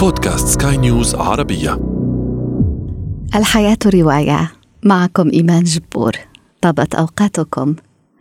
بودكاست 0.00 0.62
سكاي 0.62 0.76
نيوز 0.76 1.14
عربية. 1.14 1.80
الحياة 3.34 3.78
رواية. 3.86 4.52
معكم 4.82 5.30
إيمان 5.30 5.62
جبور. 5.64 6.12
طابت 6.62 6.94
أوقاتكم. 6.94 7.74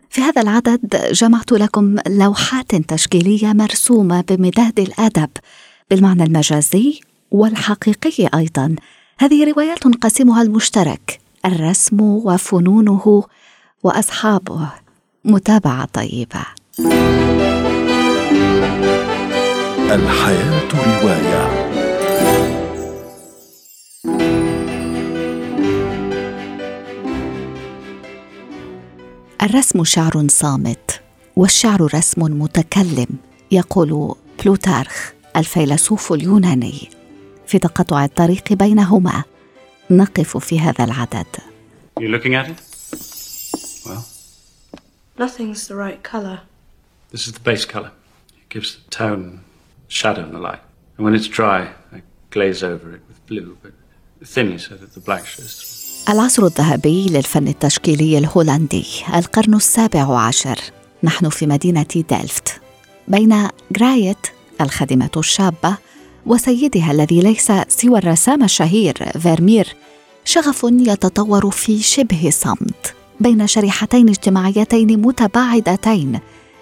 في 0.10 0.22
هذا 0.22 0.42
العدد 0.42 1.12
جمعت 1.12 1.52
لكم 1.52 1.96
لوحات 2.08 2.76
تشكيلية 2.76 3.54
مرسومة 3.54 4.24
بمداد 4.30 4.80
الأدب 4.80 5.30
بالمعنى 5.90 6.24
المجازي 6.24 7.00
والحقيقي 7.32 8.30
أيضا. 8.36 8.76
هذه 9.20 9.52
روايات 9.52 9.84
قسمها 9.84 10.42
المشترك 10.42 11.20
الرسم 11.46 12.02
وفنونه 12.02 13.24
وأصحابه. 13.84 14.70
متابعة 15.26 15.86
طيبة. 15.86 16.46
الحياة 19.92 20.70
رواية. 20.74 21.59
الرسم 29.42 29.84
شعر 29.84 30.28
صامت 30.28 31.02
والشعر 31.36 31.90
رسم 31.96 32.22
متكلم 32.42 33.08
يقول 33.52 34.16
بلوتارخ 34.44 35.12
الفيلسوف 35.36 36.14
اليوناني 36.14 36.90
في 37.48 37.60
تقطع 37.60 38.06
الطريق 38.06 38.54
بينهما 38.54 39.24
نقف 39.90 40.38
في 40.38 40.60
هذا 40.60 40.84
العدد 40.84 41.26
You 42.00 42.08
looking 42.08 42.34
at 42.36 42.48
it? 42.50 42.60
Well, 43.86 44.04
Nothing's 45.20 45.68
the 45.68 45.76
right 45.76 46.02
colour. 46.14 46.40
this 47.12 47.28
is 47.28 47.34
the 47.34 47.44
base 47.52 47.66
color. 47.66 47.92
It 48.42 48.48
gives 48.56 48.70
the 48.76 48.90
tone, 49.02 49.42
shadow, 50.00 50.24
and 50.28 50.34
the 50.38 50.44
light. 50.50 50.62
And 50.96 51.02
when 51.06 51.14
it's 51.20 51.28
dry, 51.40 51.62
I 51.96 51.98
glaze 52.36 52.62
over 52.64 52.88
it 52.96 53.02
with 53.10 53.20
blue, 53.32 53.58
but 53.64 53.74
thinly 54.36 54.60
so 54.68 54.76
that 54.82 54.92
the 54.98 55.04
black 55.10 55.26
shows 55.34 55.54
through. 55.60 55.89
العصر 56.10 56.46
الذهبي 56.46 57.08
للفن 57.10 57.48
التشكيلي 57.48 58.18
الهولندي 58.18 58.86
القرن 59.16 59.54
السابع 59.54 60.20
عشر. 60.20 60.60
نحن 61.04 61.30
في 61.30 61.46
مدينة 61.46 61.86
ديلفت. 62.10 62.62
بين 63.08 63.48
جرايت 63.72 64.18
الخادمة 64.62 65.10
الشابة 65.18 65.78
وسيدها 66.26 66.92
الذي 66.92 67.22
ليس 67.22 67.52
سوى 67.68 68.00
الرسام 68.00 68.44
الشهير 68.44 69.12
فيرمير 69.20 69.76
شغف 70.26 70.66
يتطور 70.72 71.52
في 71.52 71.80
شبه 71.82 72.30
صمت. 72.30 72.94
بين 73.20 73.48
شريحتين 73.48 74.10
اجتماعيتين 74.10 75.02
متباعدتين 75.02 76.20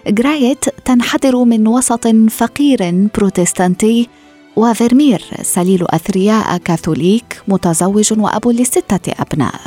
جرايت 0.07 0.65
تنحدر 0.85 1.43
من 1.43 1.67
وسط 1.67 2.07
فقير 2.29 3.07
بروتستانتي 3.15 4.09
وفيرمير 4.57 5.21
سليل 5.41 5.85
أثرياء 5.87 6.57
كاثوليك 6.57 7.41
متزوج 7.47 8.19
وأب 8.19 8.47
لستة 8.47 9.13
أبناء. 9.19 9.61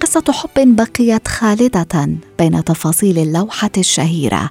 قصة 0.00 0.24
حب 0.32 0.76
بقيت 0.76 1.28
خالدة 1.28 2.08
بين 2.38 2.64
تفاصيل 2.64 3.18
اللوحة 3.18 3.70
الشهيرة. 3.78 4.50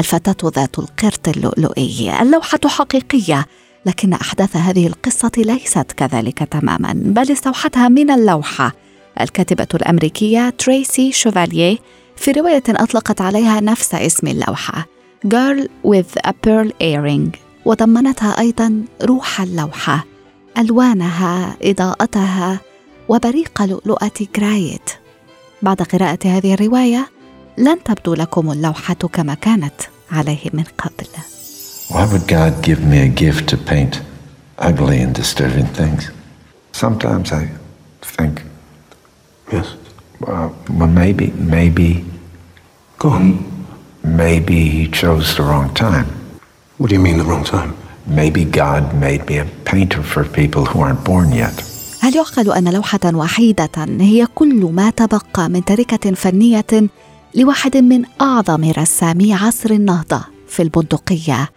الفتاة 0.00 0.50
ذات 0.50 0.78
القرط 0.78 1.28
اللؤلؤي. 1.28 2.22
اللوحة 2.22 2.58
حقيقية 2.66 3.46
لكن 3.86 4.12
أحداث 4.12 4.56
هذه 4.56 4.86
القصة 4.86 5.32
ليست 5.36 5.92
كذلك 5.96 6.38
تماما 6.38 6.92
بل 6.94 7.32
استوحتها 7.32 7.88
من 7.88 8.10
اللوحة. 8.10 8.72
الكاتبة 9.20 9.68
الأمريكية 9.74 10.50
تريسي 10.50 11.12
شوفاليه 11.12 11.78
في 12.16 12.30
رواية 12.30 12.62
أطلقت 12.68 13.20
عليها 13.20 13.60
نفس 13.60 13.94
اسم 13.94 14.26
اللوحة. 14.26 14.86
Girl 15.26 15.68
with 15.86 16.28
a 16.28 16.32
Pearl 16.46 16.70
Earring. 16.82 17.53
وضمنتها 17.64 18.38
أيضا 18.40 18.84
روح 19.02 19.40
اللوحه 19.40 20.04
الوانها 20.58 21.56
اضاءتها 21.62 22.60
وبريق 23.08 23.62
لؤلؤه 23.62 24.10
جرايت 24.36 24.90
بعد 25.62 25.82
قراءه 25.82 26.18
هذه 26.28 26.54
الروايه 26.54 27.08
لن 27.58 27.82
تبدو 27.82 28.14
لكم 28.14 28.50
اللوحه 28.50 28.94
كما 28.94 29.34
كانت 29.34 29.74
عليه 30.12 30.50
من 30.52 30.64
قبل 30.78 31.06
Why 31.90 32.04
would 32.06 32.26
God 32.26 32.62
give 32.62 32.80
me 32.92 32.98
a 33.08 33.08
gift 33.24 33.46
to 33.52 33.56
paint 33.58 34.00
ugly 34.58 34.98
and 35.04 35.12
disturbing 35.14 35.66
things? 35.80 36.02
Sometimes 36.72 37.30
I 37.32 37.44
think, 38.16 38.34
Yes. 39.52 39.66
well, 40.20 40.48
well 40.78 40.88
maybe, 41.02 41.26
maybe, 41.56 41.90
Go 42.98 43.08
on. 43.10 43.26
maybe 44.02 44.60
He 44.76 44.84
chose 45.00 45.26
the 45.36 45.42
wrong 45.50 45.68
time. 45.74 46.08
What 46.78 46.88
do 46.90 46.96
you 46.96 47.04
mean 47.08 47.18
the 47.18 47.28
wrong 47.30 47.44
time? 47.44 47.72
Maybe 48.20 48.44
God 48.44 48.82
made 49.06 49.22
me 49.28 49.38
a 49.38 49.46
painter 49.64 50.02
for 50.02 50.24
people 50.24 50.64
who 50.64 50.80
aren't 50.80 51.04
born 51.04 51.32
yet. 51.32 51.64
هل 52.00 52.16
يعقل 52.16 52.52
أن 52.52 52.72
لوحة 52.72 53.00
وحيده 53.04 53.70
هي 54.00 54.26
كل 54.34 54.64
ما 54.64 54.90
تبقى 54.90 55.48
من 55.48 55.64
تركة 55.64 56.14
فنية 56.14 56.88
لواحد 57.34 57.76
من 57.76 58.04
أعظم 58.20 58.70
رسامي 58.78 59.34
عصر 59.34 59.70
النهضة 59.70 60.24
في 60.48 60.62
البندقية 60.62 61.50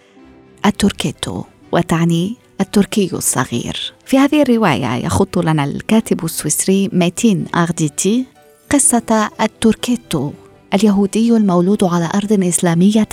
التوركيتو 0.65 1.43
وتعني 1.71 2.35
التركي 2.61 3.09
الصغير 3.13 3.93
في 4.05 4.17
هذه 4.17 4.41
الرواية 4.41 5.05
يخط 5.05 5.37
لنا 5.37 5.63
الكاتب 5.63 6.25
السويسري 6.25 6.89
ميتين 6.93 7.45
أغديتي 7.55 8.25
قصة 8.69 9.29
التوركيتو 9.41 10.31
اليهودي 10.73 11.37
المولود 11.37 11.83
على 11.83 12.09
أرض 12.15 12.43
إسلامية 12.43 13.07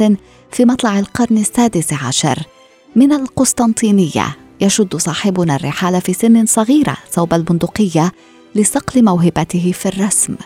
في 0.51 0.65
مطلع 0.65 0.99
القرن 0.99 1.39
السادس 1.39 1.93
عشر 1.93 2.39
من 2.97 3.13
القسطنطينية 3.13 4.37
يشد 4.61 4.97
صاحبنا 4.97 5.57
الرحال 5.57 6.01
في 6.01 6.13
سن 6.13 6.47
صغيرة 6.47 6.97
صوب 7.11 7.35
البندقية 7.35 8.13
لصقل 8.55 9.05
موهبته 9.05 9.73
في 9.73 9.87
الرسم. 9.87 10.37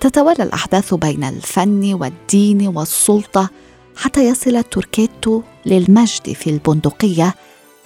تتوالى 0.00 0.42
الأحداث 0.42 0.94
بين 0.94 1.24
الفن 1.24 1.94
والدين 1.94 2.66
والسلطة 2.66 3.50
حتى 3.96 4.28
يصل 4.28 4.62
توركيتو 4.62 5.42
للمجد 5.66 6.32
في 6.32 6.50
البندقية 6.50 7.34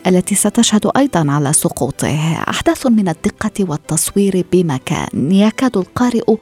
التي 0.07 0.35
ستشهد 0.35 0.91
أيضا 0.97 1.31
على 1.31 1.53
سقوطه. 1.53 2.43
أحداث 2.49 2.87
من 2.87 3.09
الدقة 3.09 3.51
والتصوير 3.61 4.45
بمكان 4.53 5.33
يكاد 5.33 5.77
القارئ 5.77 6.35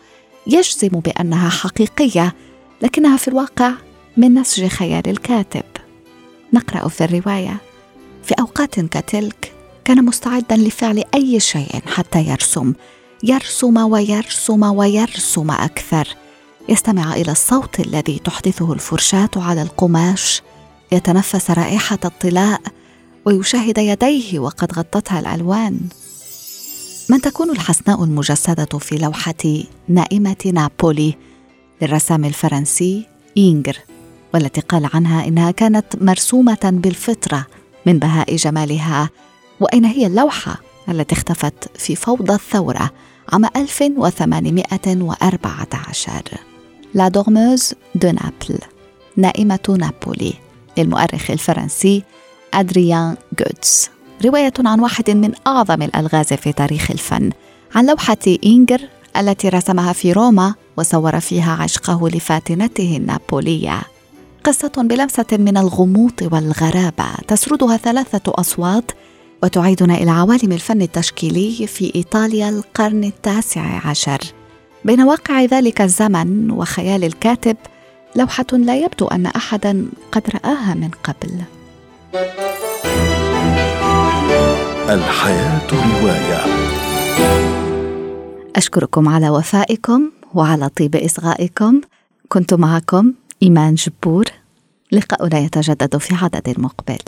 يجزم 0.47 0.89
بأنها 0.89 1.49
حقيقية 1.49 2.35
لكنها 2.83 3.17
في 3.17 3.29
الواقع 3.29 3.73
من 4.17 4.35
نسج 4.35 4.67
خيال 4.67 5.09
الكاتب. 5.09 5.65
نقرأ 6.53 6.89
في 6.89 7.05
الرواية. 7.05 7.57
في 8.23 8.35
أوقات 8.41 8.81
كتلك 8.81 9.53
كان 9.85 10.05
مستعدا 10.05 10.57
لفعل 10.57 11.05
أي 11.15 11.41
شيء 11.41 11.83
حتى 11.87 12.25
يرسم. 12.25 12.73
يرسم 13.25 13.77
ويرسم 13.77 14.63
ويرسم 14.63 15.51
أكثر. 15.51 16.09
يستمع 16.69 17.15
إلى 17.15 17.33
الصوت 17.33 17.81
الذي 17.81 18.21
تحدثه 18.25 18.73
الفرشاة 18.73 19.31
على 19.37 19.63
القماش. 19.63 20.43
يتنفس 20.93 21.51
رائحة 21.51 21.99
الطلاء 22.05 22.61
ويشاهد 23.25 23.79
يديه 23.79 24.39
وقد 24.39 24.73
غطتها 24.73 25.21
الألوان. 25.21 25.81
من 27.09 27.21
تكون 27.21 27.51
الحسناء 27.51 28.05
المجسدة 28.05 28.79
في 28.79 28.99
لوحة 28.99 29.35
نائمة 29.89 30.37
نابولي 30.55 31.15
للرسام 31.83 32.25
الفرنسي 32.25 33.07
إينجر 33.37 33.79
والتي 34.35 34.61
قال 34.61 34.89
عنها 34.95 35.29
إنها 35.29 35.51
كانت 35.51 35.87
مرسومة 36.01 36.59
بالفطرة 36.63 37.47
من 37.87 37.99
بهاء 37.99 38.37
جمالها 38.37 39.11
وأين 39.61 39.85
هي 39.85 40.07
اللوحة 40.07 40.61
التي 40.89 41.15
اختفت 41.15 41.79
في 41.79 41.97
فوضى 41.97 42.35
الثورة 42.35 42.91
عام 43.33 43.45
1814 43.45 46.13
La 46.95 47.09
Dormeuse 47.09 47.75
de 47.95 48.09
Naples 48.11 48.59
نائمة 49.17 49.77
نابولي 49.79 50.35
للمؤرخ 50.79 51.31
الفرنسي 51.31 52.03
أدريان 52.55 53.17
جوتز 53.39 53.91
رواية 54.25 54.53
عن 54.59 54.81
واحد 54.81 55.11
من 55.11 55.33
أعظم 55.47 55.83
الألغاز 55.83 56.27
في 56.33 56.53
تاريخ 56.53 56.91
الفن 56.91 57.31
عن 57.75 57.87
لوحة 57.87 58.17
إينجر 58.45 58.81
التي 59.17 59.49
رسمها 59.49 59.93
في 59.93 60.13
روما 60.13 60.55
وصور 60.77 61.21
فيها 61.21 61.53
عشقه 61.53 62.09
لفاتنته 62.09 62.97
النابولية. 62.97 63.83
قصة 64.45 64.73
بلمسة 64.77 65.27
من 65.33 65.57
الغموض 65.57 66.29
والغرابة 66.33 67.15
تسردها 67.29 67.77
ثلاثة 67.77 68.33
أصوات 68.35 68.91
وتعيدنا 69.43 69.95
إلى 69.95 70.11
عوالم 70.11 70.53
الفن 70.53 70.83
التشكيلي 70.83 71.67
في 71.67 71.93
إيطاليا 71.95 72.49
القرن 72.49 73.05
التاسع 73.05 73.87
عشر. 73.87 74.19
بين 74.85 75.01
واقع 75.01 75.45
ذلك 75.45 75.81
الزمن 75.81 76.51
وخيال 76.51 77.05
الكاتب 77.05 77.57
لوحة 78.17 78.47
لا 78.53 78.77
يبدو 78.77 79.07
أن 79.07 79.27
أحدا 79.27 79.87
قد 80.13 80.23
رآها 80.35 80.75
من 80.75 80.91
قبل. 81.05 81.31
الحياة 84.91 85.69
رواية. 85.73 86.45
أشكركم 88.57 89.09
على 89.09 89.31
وفائكم 89.31 90.11
وعلى 90.35 90.69
طيب 90.69 90.97
إصغائكم. 90.97 91.81
كنت 92.29 92.55
معكم 92.55 93.13
إيمان 93.43 93.75
جبور. 93.75 94.25
لقاؤنا 94.93 95.39
يتجدد 95.39 95.97
في 95.97 96.15
عدد 96.15 96.55
مقبل. 96.59 96.99